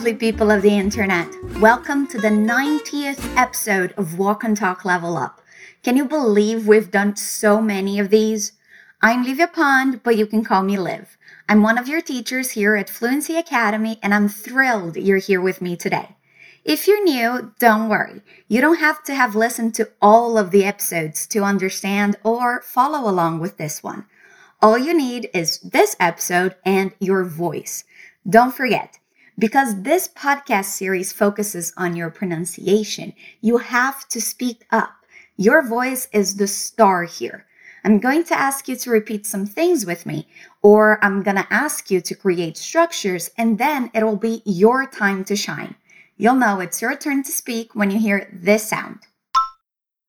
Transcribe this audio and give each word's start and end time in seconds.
lovely 0.00 0.14
people 0.14 0.50
of 0.50 0.62
the 0.62 0.78
internet. 0.78 1.28
Welcome 1.60 2.06
to 2.06 2.16
the 2.16 2.28
90th 2.28 3.36
episode 3.36 3.92
of 3.98 4.18
Walk 4.18 4.44
and 4.44 4.56
Talk 4.56 4.86
Level 4.86 5.18
Up. 5.18 5.42
Can 5.82 5.94
you 5.94 6.06
believe 6.06 6.66
we've 6.66 6.90
done 6.90 7.16
so 7.16 7.60
many 7.60 7.98
of 7.98 8.08
these? 8.08 8.52
I'm 9.02 9.22
Livia 9.24 9.46
Pond, 9.46 10.02
but 10.02 10.16
you 10.16 10.24
can 10.24 10.42
call 10.42 10.62
me 10.62 10.78
Liv. 10.78 11.18
I'm 11.50 11.62
one 11.62 11.76
of 11.76 11.86
your 11.86 12.00
teachers 12.00 12.52
here 12.52 12.76
at 12.76 12.88
Fluency 12.88 13.36
Academy, 13.36 13.98
and 14.02 14.14
I'm 14.14 14.26
thrilled 14.30 14.96
you're 14.96 15.18
here 15.18 15.42
with 15.42 15.60
me 15.60 15.76
today. 15.76 16.16
If 16.64 16.86
you're 16.86 17.04
new, 17.04 17.52
don't 17.58 17.90
worry. 17.90 18.22
You 18.48 18.62
don't 18.62 18.80
have 18.80 19.04
to 19.04 19.14
have 19.14 19.36
listened 19.36 19.74
to 19.74 19.90
all 20.00 20.38
of 20.38 20.50
the 20.50 20.64
episodes 20.64 21.26
to 21.26 21.44
understand 21.44 22.16
or 22.24 22.62
follow 22.62 23.06
along 23.06 23.40
with 23.40 23.58
this 23.58 23.82
one. 23.82 24.06
All 24.62 24.78
you 24.78 24.96
need 24.96 25.28
is 25.34 25.58
this 25.58 25.94
episode 26.00 26.54
and 26.64 26.92
your 27.00 27.22
voice. 27.24 27.84
Don't 28.26 28.54
forget, 28.54 28.98
because 29.40 29.82
this 29.82 30.06
podcast 30.06 30.66
series 30.66 31.12
focuses 31.12 31.72
on 31.78 31.96
your 31.96 32.10
pronunciation, 32.10 33.14
you 33.40 33.56
have 33.56 34.06
to 34.10 34.20
speak 34.20 34.66
up. 34.70 34.92
Your 35.36 35.66
voice 35.66 36.08
is 36.12 36.36
the 36.36 36.46
star 36.46 37.04
here. 37.04 37.46
I'm 37.82 37.98
going 37.98 38.24
to 38.24 38.38
ask 38.38 38.68
you 38.68 38.76
to 38.76 38.90
repeat 38.90 39.24
some 39.24 39.46
things 39.46 39.86
with 39.86 40.04
me, 40.04 40.28
or 40.60 41.02
I'm 41.02 41.22
going 41.22 41.38
to 41.38 41.46
ask 41.50 41.90
you 41.90 42.02
to 42.02 42.14
create 42.14 42.58
structures, 42.58 43.30
and 43.38 43.56
then 43.56 43.90
it'll 43.94 44.16
be 44.16 44.42
your 44.44 44.86
time 44.86 45.24
to 45.24 45.36
shine. 45.36 45.74
You'll 46.18 46.34
know 46.34 46.60
it's 46.60 46.82
your 46.82 46.94
turn 46.94 47.22
to 47.22 47.32
speak 47.32 47.74
when 47.74 47.90
you 47.90 47.98
hear 47.98 48.28
this 48.30 48.68
sound. 48.68 48.98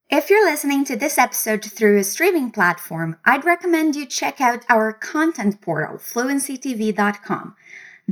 If 0.09 0.30
you're 0.30 0.44
listening 0.44 0.84
to 0.86 0.98
this 0.98 1.17
episode 1.17 1.63
through 1.63 1.98
a 1.98 2.03
streaming 2.03 2.52
platform, 2.52 3.16
I'd 3.23 3.45
recommend 3.45 3.95
you 3.95 4.05
check 4.05 4.41
out 4.41 4.66
our 4.67 4.91
content 4.91 5.61
portal, 5.61 5.95
fluencytv.com. 5.95 7.55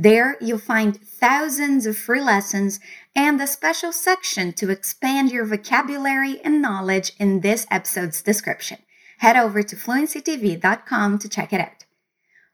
There, 0.02 0.38
you'll 0.40 0.56
find 0.56 0.98
thousands 0.98 1.84
of 1.84 1.94
free 1.94 2.22
lessons 2.22 2.80
and 3.14 3.38
a 3.38 3.46
special 3.46 3.92
section 3.92 4.54
to 4.54 4.70
expand 4.70 5.30
your 5.30 5.44
vocabulary 5.44 6.40
and 6.42 6.62
knowledge 6.62 7.12
in 7.18 7.40
this 7.40 7.66
episode's 7.70 8.22
description. 8.22 8.78
Head 9.18 9.36
over 9.36 9.62
to 9.62 9.76
fluencytv.com 9.76 11.18
to 11.18 11.28
check 11.28 11.52
it 11.52 11.60
out. 11.60 11.84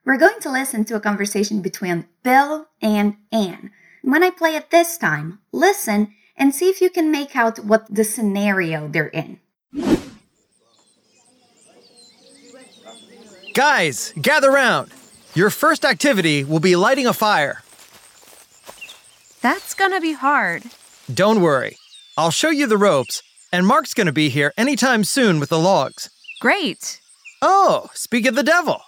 We're 0.03 0.17
going 0.17 0.41
to 0.41 0.51
listen 0.51 0.83
to 0.85 0.95
a 0.95 0.99
conversation 0.99 1.61
between 1.61 2.09
Bill 2.21 2.67
and 2.81 3.15
Anne. 3.31 3.71
When 4.01 4.23
I 4.23 4.29
play 4.29 4.57
it 4.57 4.69
this 4.69 4.97
time, 4.97 5.39
listen 5.53 6.13
and 6.35 6.53
see 6.53 6.67
if 6.67 6.81
you 6.81 6.89
can 6.89 7.11
make 7.11 7.33
out 7.37 7.59
what 7.59 7.87
the 7.89 8.03
scenario 8.03 8.89
they're 8.89 9.07
in. 9.07 9.39
Guys, 13.53 14.11
gather 14.21 14.51
round. 14.51 14.91
Your 15.37 15.51
first 15.51 15.85
activity 15.85 16.43
will 16.43 16.59
be 16.59 16.75
lighting 16.75 17.05
a 17.05 17.13
fire. 17.13 17.61
That's 19.39 19.75
gonna 19.75 20.01
be 20.01 20.13
hard. 20.13 20.63
Don't 21.13 21.41
worry. 21.41 21.77
I'll 22.17 22.31
show 22.31 22.49
you 22.49 22.65
the 22.65 22.75
ropes, 22.75 23.21
and 23.51 23.67
Mark's 23.67 23.93
gonna 23.93 24.11
be 24.11 24.29
here 24.29 24.51
anytime 24.57 25.03
soon 25.03 25.39
with 25.39 25.49
the 25.49 25.59
logs. 25.59 26.09
Great. 26.41 26.99
Oh, 27.39 27.91
speak 27.93 28.25
of 28.25 28.33
the 28.33 28.41
devil. 28.41 28.81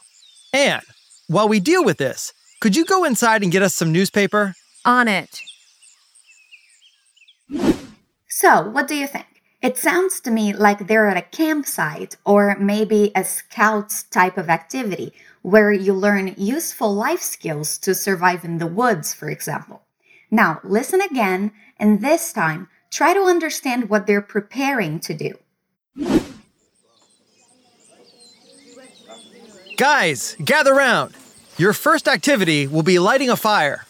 Anne, 0.52 0.82
while 1.28 1.48
we 1.48 1.60
deal 1.60 1.86
with 1.86 2.00
this, 2.00 2.34
could 2.62 2.76
you 2.76 2.84
go 2.84 3.04
inside 3.04 3.44
and 3.44 3.52
get 3.52 3.62
us 3.62 3.76
some 3.76 3.92
newspaper? 3.92 4.56
On 4.86 5.08
it. 5.08 5.44
So, 8.28 8.68
what 8.72 8.88
do 8.88 8.96
you 8.96 9.06
think? 9.06 9.39
It 9.62 9.78
sounds 9.78 10.22
to 10.22 10.32
me 10.32 10.54
like 10.54 10.88
they're 10.88 11.10
at 11.10 11.18
a 11.18 11.22
campsite 11.22 12.16
or 12.26 12.56
maybe 12.58 13.12
a 13.14 13.26
scouts 13.26 14.04
type 14.04 14.38
of 14.38 14.50
activity 14.50 15.12
where 15.42 15.74
you 15.74 15.94
learn 15.94 16.34
useful 16.38 16.94
life 16.94 17.22
skills 17.22 17.78
to 17.80 17.94
survive 17.94 18.46
in 18.46 18.60
the 18.60 18.68
woods, 18.68 19.14
for 19.14 19.30
example. 19.30 19.82
Now, 20.32 20.62
listen 20.64 21.02
again, 21.02 21.52
and 21.78 22.02
this 22.02 22.32
time, 22.32 22.70
try 22.90 23.14
to 23.14 23.22
understand 23.22 23.90
what 23.90 24.08
they're 24.08 24.22
preparing 24.22 25.02
to 25.02 25.14
do. 25.14 25.38
Guys, 29.76 30.38
gather 30.44 30.74
round. 30.74 31.16
Your 31.58 31.74
first 31.74 32.08
activity 32.08 32.66
will 32.68 32.84
be 32.84 33.00
lighting 33.00 33.30
a 33.30 33.36
fire. 33.36 33.86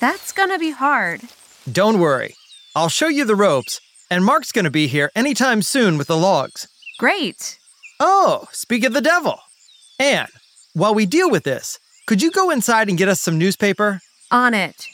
That's 0.00 0.32
gonna 0.32 0.58
be 0.58 0.70
hard. 0.72 1.20
Don't 1.70 2.00
worry. 2.00 2.34
I'll 2.76 2.88
show 2.88 3.06
you 3.06 3.24
the 3.24 3.36
ropes, 3.36 3.80
and 4.10 4.24
Mark's 4.24 4.52
gonna 4.52 4.70
be 4.70 4.86
here 4.86 5.10
anytime 5.14 5.62
soon 5.62 5.98
with 5.98 6.08
the 6.08 6.16
logs. 6.16 6.68
Great. 6.98 7.58
Oh, 8.00 8.48
speak 8.52 8.84
of 8.84 8.92
the 8.92 9.00
devil. 9.00 9.38
Anne, 9.98 10.28
while 10.72 10.94
we 10.94 11.06
deal 11.06 11.30
with 11.30 11.44
this, 11.44 11.78
could 12.06 12.22
you 12.22 12.30
go 12.30 12.50
inside 12.50 12.88
and 12.88 12.98
get 12.98 13.08
us 13.08 13.20
some 13.20 13.38
newspaper? 13.38 14.00
On 14.30 14.52
it. 14.54 14.88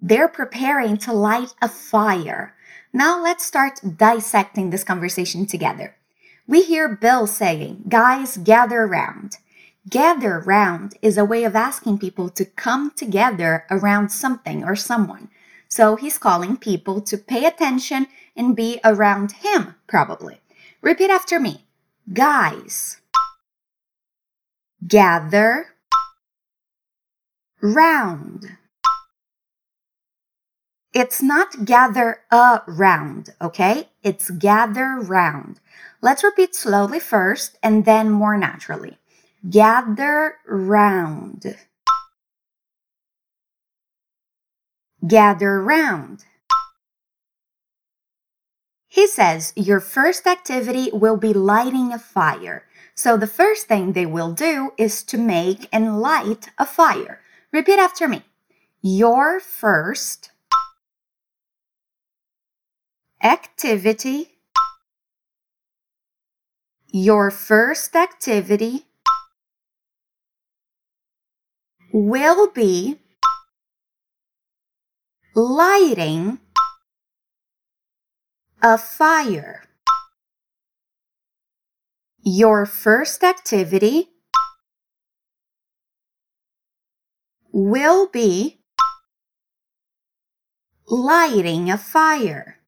They're 0.00 0.28
preparing 0.28 0.96
to 0.98 1.12
light 1.12 1.54
a 1.60 1.68
fire. 1.68 2.54
Now 2.92 3.22
let's 3.22 3.44
start 3.44 3.80
dissecting 3.96 4.70
this 4.70 4.84
conversation 4.84 5.46
together. 5.46 5.96
We 6.46 6.62
hear 6.62 6.88
Bill 6.88 7.26
saying, 7.26 7.84
Guys, 7.88 8.36
gather 8.36 8.82
around. 8.82 9.36
Gather 9.88 10.36
around 10.38 10.96
is 11.00 11.16
a 11.16 11.24
way 11.24 11.44
of 11.44 11.54
asking 11.54 11.98
people 11.98 12.28
to 12.30 12.44
come 12.44 12.90
together 12.90 13.64
around 13.70 14.10
something 14.10 14.64
or 14.64 14.74
someone. 14.74 15.28
So 15.70 15.94
he's 15.94 16.18
calling 16.18 16.56
people 16.56 17.00
to 17.02 17.16
pay 17.16 17.46
attention 17.46 18.08
and 18.36 18.56
be 18.56 18.80
around 18.84 19.32
him, 19.32 19.76
probably. 19.86 20.40
Repeat 20.82 21.10
after 21.10 21.38
me. 21.38 21.64
Guys. 22.12 22.96
Gather. 24.86 25.66
Round. 27.62 28.56
It's 30.92 31.22
not 31.22 31.64
gather 31.64 32.22
around, 32.32 33.30
okay? 33.40 33.90
It's 34.02 34.28
gather 34.30 34.98
round. 34.98 35.60
Let's 36.02 36.24
repeat 36.24 36.56
slowly 36.56 36.98
first 36.98 37.58
and 37.62 37.84
then 37.84 38.10
more 38.10 38.36
naturally. 38.36 38.98
Gather 39.48 40.34
round. 40.46 41.56
Gather 45.06 45.62
round. 45.62 46.24
He 48.88 49.06
says 49.06 49.52
your 49.56 49.80
first 49.80 50.26
activity 50.26 50.90
will 50.92 51.16
be 51.16 51.32
lighting 51.32 51.92
a 51.92 51.98
fire. 51.98 52.66
So 52.94 53.16
the 53.16 53.26
first 53.26 53.66
thing 53.66 53.92
they 53.92 54.04
will 54.04 54.32
do 54.32 54.72
is 54.76 55.02
to 55.04 55.16
make 55.16 55.68
and 55.72 56.00
light 56.00 56.50
a 56.58 56.66
fire. 56.66 57.20
Repeat 57.52 57.78
after 57.78 58.06
me. 58.08 58.24
Your 58.82 59.40
first 59.40 60.32
activity. 63.22 64.38
Your 66.92 67.30
first 67.30 67.94
activity 67.94 68.86
will 71.92 72.50
be 72.50 72.99
lighting 75.34 76.38
a 78.62 78.76
fire. 78.76 79.64
Your 82.22 82.66
first 82.66 83.22
activity 83.22 84.08
will 87.52 88.08
be 88.08 88.60
lighting 90.86 91.70
a 91.70 91.78
fire. 91.78 92.58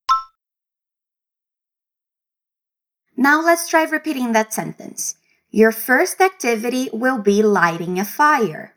Now 3.16 3.42
let's 3.42 3.68
try 3.68 3.84
repeating 3.84 4.32
that 4.32 4.52
sentence. 4.52 5.16
Your 5.50 5.70
first 5.70 6.20
activity 6.20 6.88
will 6.92 7.18
be 7.18 7.42
lighting 7.42 7.98
a 7.98 8.04
fire. 8.04 8.74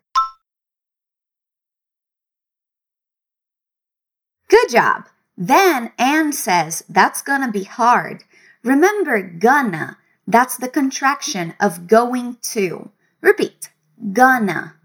Good 4.47 4.69
job. 4.69 5.05
Then 5.37 5.91
Anne 5.97 6.33
says 6.33 6.83
that's 6.89 7.21
gonna 7.21 7.51
be 7.51 7.63
hard. 7.63 8.23
Remember, 8.63 9.21
gonna, 9.21 9.97
that's 10.27 10.57
the 10.57 10.69
contraction 10.69 11.53
of 11.59 11.87
going 11.87 12.37
to. 12.53 12.89
Repeat, 13.21 13.69
gonna. 14.13 14.75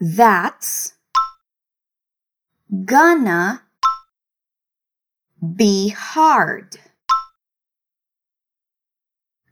That's 0.00 0.94
gonna 2.84 3.62
be 5.56 5.90
hard. 5.90 6.76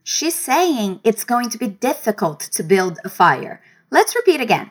She's 0.02 0.34
saying 0.34 1.00
it's 1.04 1.24
going 1.24 1.50
to 1.50 1.58
be 1.58 1.68
difficult 1.68 2.40
to 2.40 2.62
build 2.62 2.98
a 3.04 3.08
fire. 3.08 3.62
Let's 3.90 4.16
repeat 4.16 4.40
again. 4.40 4.70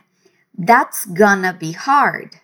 That's 0.57 1.05
gonna 1.05 1.53
be 1.53 1.71
hard. 1.71 2.40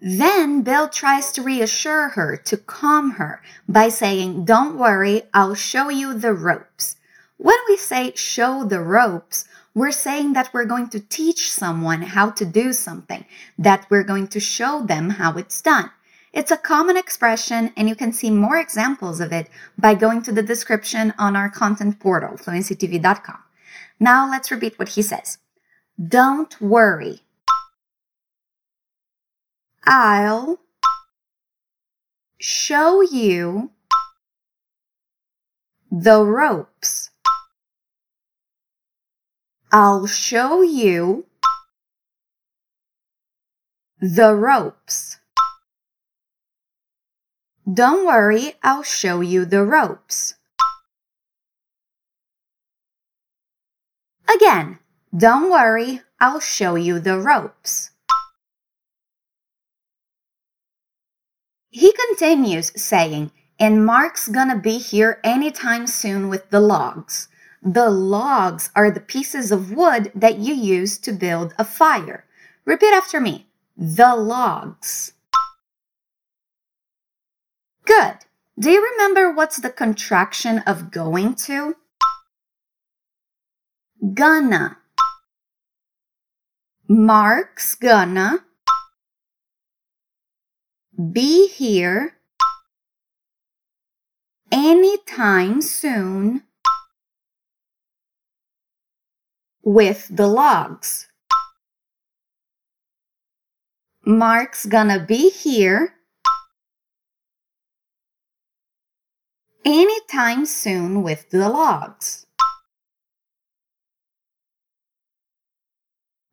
Then 0.00 0.62
Bill 0.62 0.88
tries 0.88 1.32
to 1.32 1.42
reassure 1.42 2.10
her, 2.10 2.36
to 2.36 2.56
calm 2.58 3.12
her, 3.12 3.40
by 3.66 3.88
saying, 3.88 4.44
Don't 4.44 4.76
worry, 4.76 5.22
I'll 5.32 5.54
show 5.54 5.88
you 5.88 6.12
the 6.12 6.34
ropes. 6.34 6.96
When 7.38 7.56
we 7.68 7.76
say 7.76 8.12
show 8.14 8.64
the 8.64 8.80
ropes, 8.80 9.46
we're 9.74 9.92
saying 9.92 10.34
that 10.34 10.52
we're 10.52 10.66
going 10.66 10.88
to 10.90 11.00
teach 11.00 11.50
someone 11.50 12.02
how 12.02 12.30
to 12.30 12.44
do 12.44 12.72
something, 12.72 13.24
that 13.58 13.86
we're 13.90 14.04
going 14.04 14.28
to 14.28 14.40
show 14.40 14.82
them 14.82 15.10
how 15.10 15.36
it's 15.36 15.60
done. 15.62 15.90
It's 16.32 16.50
a 16.50 16.58
common 16.58 16.98
expression, 16.98 17.72
and 17.76 17.88
you 17.88 17.94
can 17.94 18.12
see 18.12 18.30
more 18.30 18.58
examples 18.58 19.20
of 19.20 19.32
it 19.32 19.48
by 19.78 19.94
going 19.94 20.22
to 20.22 20.32
the 20.32 20.42
description 20.42 21.14
on 21.18 21.36
our 21.36 21.48
content 21.48 21.98
portal, 22.00 22.36
fluencytv.com. 22.36 23.38
Now 23.98 24.30
let's 24.30 24.50
repeat 24.50 24.78
what 24.78 24.90
he 24.90 25.02
says. 25.02 25.38
Don't 26.02 26.60
worry. 26.60 27.20
I'll 29.88 30.58
show 32.40 33.02
you 33.02 33.70
the 35.92 36.24
ropes. 36.24 37.10
I'll 39.70 40.06
show 40.06 40.62
you 40.62 41.26
the 44.00 44.34
ropes. 44.34 45.18
Don't 47.72 48.04
worry, 48.04 48.54
I'll 48.64 48.82
show 48.82 49.20
you 49.20 49.44
the 49.44 49.64
ropes. 49.64 50.34
Again, 54.34 54.80
don't 55.16 55.50
worry, 55.50 56.02
I'll 56.20 56.40
show 56.40 56.74
you 56.74 56.98
the 56.98 57.18
ropes. 57.18 57.90
He 61.76 61.92
continues 62.08 62.72
saying, 62.74 63.32
and 63.60 63.84
Mark's 63.84 64.28
gonna 64.28 64.58
be 64.58 64.78
here 64.78 65.20
anytime 65.22 65.86
soon 65.86 66.30
with 66.30 66.48
the 66.48 66.58
logs. 66.58 67.28
The 67.62 67.90
logs 67.90 68.70
are 68.74 68.90
the 68.90 69.00
pieces 69.14 69.52
of 69.52 69.72
wood 69.72 70.10
that 70.14 70.38
you 70.38 70.54
use 70.54 70.96
to 70.96 71.12
build 71.12 71.52
a 71.58 71.64
fire. 71.64 72.24
Repeat 72.64 72.94
after 72.94 73.20
me. 73.20 73.50
The 73.76 74.16
logs. 74.16 75.12
Good. 77.84 78.20
Do 78.58 78.70
you 78.70 78.82
remember 78.82 79.30
what's 79.30 79.58
the 79.58 79.68
contraction 79.68 80.60
of 80.60 80.90
going 80.90 81.34
to? 81.44 81.76
Gonna. 84.14 84.78
Mark's 86.88 87.74
gonna 87.74 88.45
be 90.96 91.48
here 91.48 92.16
anytime 94.50 95.60
soon 95.60 96.42
with 99.62 100.08
the 100.10 100.26
logs. 100.26 101.08
Mark's 104.06 104.64
gonna 104.64 105.04
be 105.04 105.28
here 105.28 105.96
anytime 109.64 110.46
soon 110.46 111.02
with 111.02 111.28
the 111.30 111.48
logs. 111.48 112.26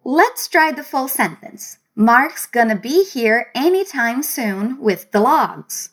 Let's 0.06 0.48
try 0.48 0.72
the 0.72 0.84
full 0.84 1.08
sentence. 1.08 1.80
Mark's 1.96 2.48
gonna 2.48 2.76
be 2.76 3.04
here 3.04 3.52
anytime 3.54 4.24
soon 4.24 4.80
with 4.80 5.12
the 5.12 5.20
logs. 5.20 5.90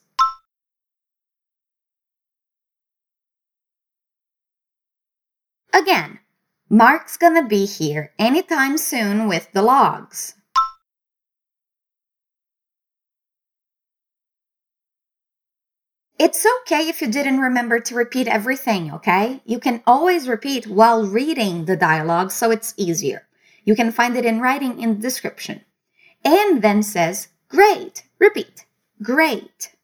Again, 5.74 6.20
Mark's 6.70 7.18
gonna 7.18 7.46
be 7.46 7.66
here 7.66 8.14
anytime 8.18 8.78
soon 8.78 9.28
with 9.28 9.52
the 9.52 9.60
logs. 9.60 10.36
It's 16.18 16.46
okay 16.62 16.88
if 16.88 17.02
you 17.02 17.08
didn't 17.08 17.40
remember 17.40 17.78
to 17.78 17.94
repeat 17.94 18.26
everything, 18.26 18.90
okay? 18.94 19.42
You 19.44 19.58
can 19.58 19.82
always 19.86 20.28
repeat 20.28 20.66
while 20.66 21.06
reading 21.06 21.66
the 21.66 21.76
dialogue 21.76 22.30
so 22.30 22.50
it's 22.50 22.72
easier. 22.78 23.26
You 23.66 23.74
can 23.76 23.92
find 23.92 24.16
it 24.16 24.24
in 24.24 24.40
writing 24.40 24.80
in 24.80 24.94
the 24.94 25.02
description. 25.02 25.62
Anne 26.24 26.60
then 26.60 26.82
says, 26.82 27.28
great. 27.48 28.04
Repeat, 28.18 28.66
great. 29.02 29.74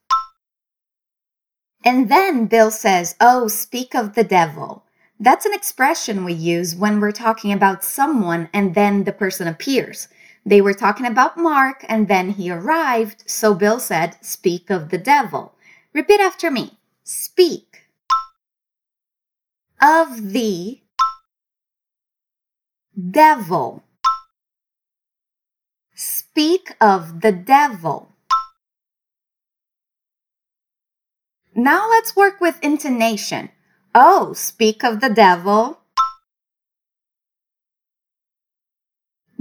And 1.85 2.11
then 2.11 2.47
Bill 2.47 2.71
says, 2.71 3.15
oh, 3.21 3.49
speak 3.49 3.95
of 3.95 4.15
the 4.15 4.25
devil. 4.25 4.85
That's 5.19 5.47
an 5.47 5.55
expression 5.55 6.25
we 6.25 6.35
use 6.35 6.75
when 6.75 7.01
we're 7.01 7.13
talking 7.13 7.53
about 7.53 7.85
someone 7.85 8.51
and 8.53 8.75
then 8.75 9.05
the 9.05 9.13
person 9.13 9.49
appears. 9.49 10.09
They 10.45 10.61
were 10.61 10.75
talking 10.75 11.07
about 11.07 11.39
Mark 11.39 11.85
and 11.89 12.07
then 12.07 12.31
he 12.31 12.51
arrived, 12.51 13.25
so 13.27 13.55
Bill 13.55 13.81
said, 13.81 14.17
Speak 14.21 14.69
of 14.69 14.91
the 14.91 14.99
devil. 14.99 15.55
Repeat 15.93 16.21
after 16.21 16.51
me. 16.51 16.79
Speak 17.05 17.85
of 19.81 20.33
the 20.33 20.81
devil. 23.11 23.83
Speak 26.37 26.77
of 26.83 27.23
the 27.23 27.33
devil. 27.33 28.13
Now 31.55 31.89
let's 31.89 32.15
work 32.15 32.43
with 32.43 32.63
intonation. 32.63 33.49
Oh, 33.95 34.35
speak 34.35 34.85
of 34.85 35.01
the 35.01 35.09
devil. 35.09 35.81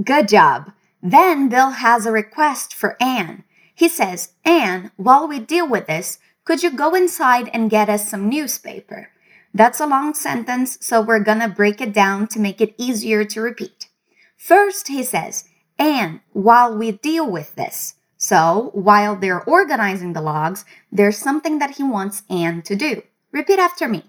Good 0.02 0.28
job. 0.28 0.72
Then 1.02 1.50
Bill 1.50 1.72
has 1.72 2.06
a 2.06 2.12
request 2.12 2.72
for 2.72 2.96
Anne. 2.98 3.44
He 3.74 3.90
says, 3.90 4.32
Anne, 4.42 4.90
while 4.96 5.28
we 5.28 5.38
deal 5.38 5.68
with 5.68 5.88
this, 5.88 6.18
could 6.46 6.62
you 6.62 6.70
go 6.70 6.94
inside 6.94 7.50
and 7.52 7.68
get 7.68 7.90
us 7.90 8.08
some 8.08 8.30
newspaper? 8.30 9.10
That's 9.52 9.80
a 9.80 9.86
long 9.86 10.14
sentence, 10.14 10.78
so 10.80 11.02
we're 11.02 11.20
gonna 11.20 11.50
break 11.50 11.82
it 11.82 11.92
down 11.92 12.26
to 12.28 12.40
make 12.40 12.62
it 12.62 12.74
easier 12.78 13.22
to 13.26 13.42
repeat. 13.42 13.90
First, 14.38 14.88
he 14.88 15.02
says, 15.02 15.44
Anne, 15.78 16.20
while 16.32 16.76
we 16.76 16.92
deal 16.92 17.30
with 17.30 17.54
this. 17.54 17.94
So, 18.18 18.70
while 18.72 19.14
they're 19.14 19.42
organizing 19.44 20.14
the 20.14 20.22
logs, 20.22 20.64
there's 20.90 21.18
something 21.18 21.58
that 21.58 21.72
he 21.76 21.82
wants 21.82 22.22
Anne 22.30 22.62
to 22.62 22.74
do. 22.74 23.02
Repeat 23.30 23.58
after 23.58 23.86
me 23.88 24.04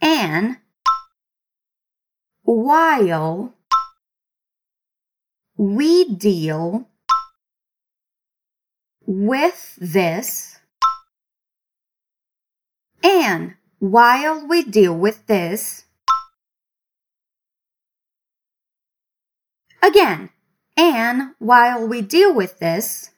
Anne, 0.00 0.58
while 2.42 3.54
we 5.56 6.04
deal 6.04 6.88
with 9.06 9.76
this 9.78 10.58
and 13.02 13.54
while 13.78 14.46
we 14.46 14.62
deal 14.62 14.96
with 14.96 15.26
this 15.26 15.84
again 19.82 20.30
and 20.80 21.34
while 21.38 21.86
we 21.86 22.00
deal 22.00 22.34
with 22.34 22.58
this 22.58 23.10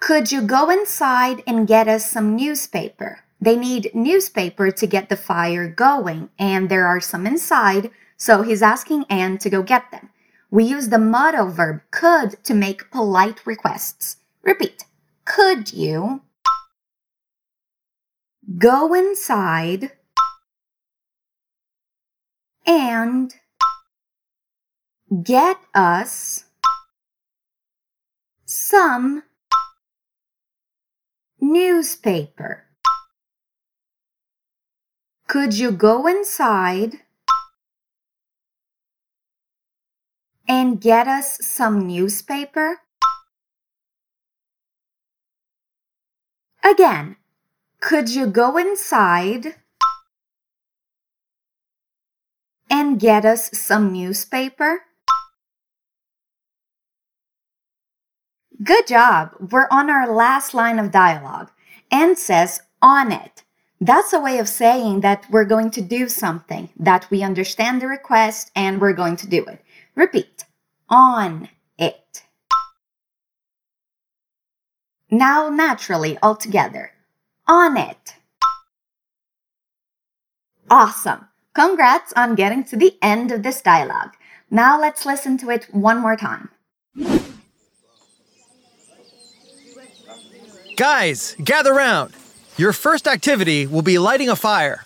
Could 0.00 0.32
you 0.32 0.42
go 0.42 0.68
inside 0.68 1.44
and 1.46 1.68
get 1.68 1.86
us 1.86 2.10
some 2.10 2.34
newspaper? 2.34 3.20
They 3.40 3.54
need 3.54 3.94
newspaper 3.94 4.72
to 4.72 4.86
get 4.88 5.08
the 5.08 5.16
fire 5.16 5.68
going, 5.68 6.30
and 6.40 6.68
there 6.68 6.88
are 6.88 7.00
some 7.00 7.24
inside, 7.24 7.92
so 8.16 8.42
he's 8.42 8.62
asking 8.62 9.04
Anne 9.08 9.38
to 9.38 9.48
go 9.48 9.62
get 9.62 9.92
them. 9.92 10.10
We 10.50 10.64
use 10.64 10.88
the 10.88 10.98
modal 10.98 11.50
verb 11.52 11.82
could 11.92 12.42
to 12.42 12.52
make 12.52 12.90
polite 12.90 13.46
requests. 13.46 14.16
Repeat. 14.42 14.86
Could 15.24 15.72
you 15.72 16.22
go 18.58 18.92
inside 18.92 19.92
and 22.66 23.32
get 25.20 25.58
us 25.74 26.44
some 28.46 29.22
newspaper. 31.38 32.64
Could 35.26 35.58
you 35.58 35.70
go 35.70 36.06
inside 36.06 37.00
and 40.48 40.80
get 40.80 41.06
us 41.06 41.38
some 41.42 41.86
newspaper? 41.86 42.80
Again, 46.64 47.16
could 47.80 48.08
you 48.08 48.26
go 48.26 48.56
inside 48.56 49.56
and 52.70 52.98
get 52.98 53.26
us 53.26 53.50
some 53.52 53.92
newspaper? 53.92 54.84
Good 58.62 58.86
job. 58.86 59.30
We're 59.50 59.66
on 59.70 59.88
our 59.88 60.12
last 60.12 60.52
line 60.52 60.78
of 60.78 60.90
dialogue. 60.92 61.50
Anne 61.90 62.16
says, 62.16 62.60
on 62.82 63.10
it. 63.10 63.42
That's 63.80 64.12
a 64.12 64.20
way 64.20 64.38
of 64.38 64.48
saying 64.48 65.00
that 65.00 65.24
we're 65.30 65.46
going 65.46 65.70
to 65.72 65.80
do 65.80 66.08
something, 66.08 66.68
that 66.78 67.10
we 67.10 67.22
understand 67.22 67.80
the 67.80 67.86
request 67.86 68.50
and 68.54 68.80
we're 68.80 68.92
going 68.92 69.16
to 69.16 69.26
do 69.26 69.44
it. 69.46 69.64
Repeat. 69.94 70.44
On 70.88 71.48
it. 71.78 72.22
Now, 75.10 75.48
naturally, 75.48 76.18
all 76.22 76.36
together. 76.36 76.92
On 77.48 77.76
it. 77.76 78.16
Awesome. 80.70 81.26
Congrats 81.54 82.12
on 82.14 82.34
getting 82.34 82.64
to 82.64 82.76
the 82.76 82.96
end 83.02 83.32
of 83.32 83.42
this 83.42 83.60
dialogue. 83.60 84.12
Now 84.50 84.80
let's 84.80 85.04
listen 85.04 85.36
to 85.38 85.50
it 85.50 85.66
one 85.72 86.00
more 86.00 86.16
time. 86.16 86.50
Guys, 90.76 91.36
gather 91.42 91.74
round. 91.74 92.14
Your 92.56 92.72
first 92.72 93.06
activity 93.06 93.66
will 93.66 93.82
be 93.82 93.98
lighting 93.98 94.28
a 94.28 94.36
fire. 94.36 94.84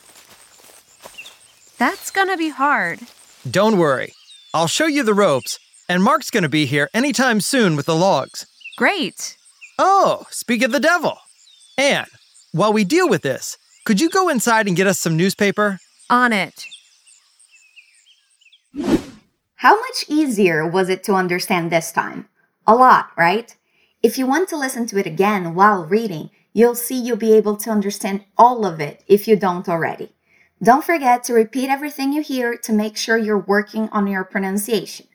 That's 1.78 2.10
gonna 2.10 2.36
be 2.36 2.48
hard. 2.48 3.00
Don't 3.48 3.78
worry. 3.78 4.12
I'll 4.54 4.66
show 4.66 4.86
you 4.86 5.02
the 5.02 5.14
ropes, 5.14 5.58
and 5.88 6.02
Mark's 6.02 6.30
gonna 6.30 6.48
be 6.48 6.66
here 6.66 6.88
anytime 6.94 7.40
soon 7.40 7.76
with 7.76 7.86
the 7.86 7.94
logs. 7.94 8.46
Great. 8.76 9.36
Oh, 9.78 10.24
speak 10.30 10.62
of 10.62 10.72
the 10.72 10.80
devil. 10.80 11.18
Anne, 11.78 12.06
while 12.52 12.72
we 12.72 12.84
deal 12.84 13.08
with 13.08 13.22
this, 13.22 13.58
could 13.84 14.00
you 14.00 14.08
go 14.08 14.28
inside 14.28 14.66
and 14.66 14.76
get 14.76 14.86
us 14.86 14.98
some 14.98 15.16
newspaper? 15.16 15.78
On 16.10 16.32
it. 16.32 16.64
How 19.56 19.78
much 19.78 20.04
easier 20.08 20.66
was 20.66 20.88
it 20.88 21.04
to 21.04 21.14
understand 21.14 21.70
this 21.70 21.92
time? 21.92 22.28
A 22.66 22.74
lot, 22.74 23.10
right? 23.16 23.54
If 24.06 24.16
you 24.16 24.24
want 24.24 24.48
to 24.50 24.56
listen 24.56 24.86
to 24.86 24.98
it 24.98 25.06
again 25.06 25.56
while 25.56 25.84
reading, 25.84 26.30
you'll 26.52 26.76
see 26.76 26.94
you'll 26.94 27.16
be 27.16 27.32
able 27.32 27.56
to 27.56 27.70
understand 27.70 28.24
all 28.38 28.64
of 28.64 28.78
it 28.78 29.02
if 29.08 29.26
you 29.26 29.34
don't 29.34 29.68
already. 29.68 30.12
Don't 30.62 30.84
forget 30.84 31.24
to 31.24 31.34
repeat 31.34 31.70
everything 31.70 32.12
you 32.12 32.22
hear 32.22 32.56
to 32.56 32.72
make 32.72 32.96
sure 32.96 33.18
you're 33.18 33.36
working 33.36 33.88
on 33.90 34.06
your 34.06 34.22
pronunciation. 34.22 35.06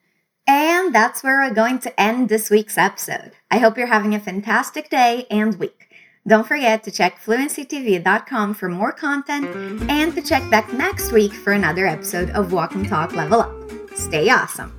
And 0.46 0.94
that's 0.94 1.24
where 1.24 1.40
we're 1.40 1.54
going 1.54 1.80
to 1.80 1.98
end 1.98 2.28
this 2.28 2.50
week's 2.50 2.78
episode. 2.78 3.32
I 3.50 3.60
hope 3.60 3.78
you're 3.78 3.88
having 3.88 4.14
a 4.14 4.20
fantastic 4.20 4.90
day 4.90 5.26
and 5.32 5.58
week. 5.58 5.88
Don't 6.28 6.46
forget 6.46 6.84
to 6.84 6.92
check 6.92 7.18
fluencytv.com 7.24 8.54
for 8.56 8.68
more 8.68 8.92
content 8.92 9.90
and 9.90 10.14
to 10.16 10.22
check 10.22 10.50
back 10.50 10.74
next 10.74 11.14
week 11.14 11.32
for 11.32 11.54
another 11.54 11.88
episode 11.88 12.30
of 12.32 12.52
Walk 12.52 12.76
and 12.76 12.86
Talk 12.86 13.14
Level 13.14 13.40
Up. 13.40 13.56
Stay 13.96 14.30
awesome. 14.30 14.74